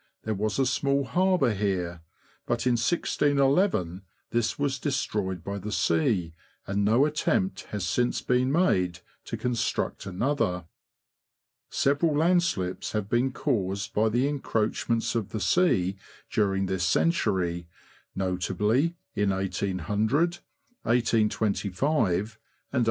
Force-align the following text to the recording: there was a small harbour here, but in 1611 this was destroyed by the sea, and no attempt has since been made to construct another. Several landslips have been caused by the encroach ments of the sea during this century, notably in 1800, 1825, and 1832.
there 0.23 0.33
was 0.33 0.57
a 0.57 0.65
small 0.65 1.03
harbour 1.03 1.53
here, 1.53 2.01
but 2.47 2.65
in 2.65 2.71
1611 2.73 4.01
this 4.31 4.57
was 4.57 4.79
destroyed 4.79 5.43
by 5.43 5.59
the 5.59 5.71
sea, 5.71 6.33
and 6.65 6.83
no 6.83 7.05
attempt 7.05 7.65
has 7.65 7.85
since 7.87 8.19
been 8.19 8.51
made 8.51 9.01
to 9.23 9.37
construct 9.37 10.07
another. 10.07 10.65
Several 11.69 12.17
landslips 12.17 12.93
have 12.93 13.09
been 13.09 13.31
caused 13.31 13.93
by 13.93 14.09
the 14.09 14.27
encroach 14.27 14.89
ments 14.89 15.13
of 15.13 15.29
the 15.29 15.39
sea 15.39 15.97
during 16.31 16.65
this 16.65 16.83
century, 16.83 17.67
notably 18.15 18.95
in 19.13 19.29
1800, 19.29 20.39
1825, 20.83 21.41
and 21.43 21.59
1832. 21.59 22.29